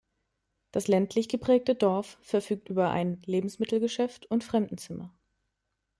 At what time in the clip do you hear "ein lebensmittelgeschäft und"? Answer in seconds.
2.89-4.43